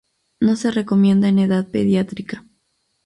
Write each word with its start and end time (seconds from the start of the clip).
No 0.39 0.55
se 0.55 0.71
recomienda 0.71 1.27
en 1.29 1.37
edad 1.37 1.69
pediátrica. 1.69 2.43